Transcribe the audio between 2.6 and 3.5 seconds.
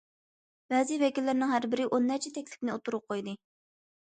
ئوتتۇرىغا قويدى.